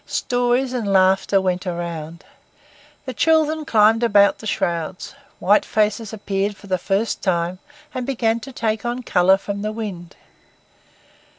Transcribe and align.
Stories 0.07 0.73
and 0.73 0.91
laughter 0.91 1.39
went 1.39 1.67
around. 1.67 2.25
The 3.05 3.13
children 3.13 3.65
climbed 3.65 4.01
about 4.01 4.39
the 4.39 4.47
shrouds. 4.47 5.13
White 5.37 5.63
faces 5.63 6.11
appeared 6.11 6.55
for 6.57 6.65
the 6.65 6.79
first 6.79 7.21
time, 7.21 7.59
and 7.93 8.03
began 8.03 8.39
to 8.39 8.51
take 8.51 8.83
on 8.83 9.03
colour 9.03 9.37
from 9.37 9.61
the 9.61 9.71
wind. 9.71 10.15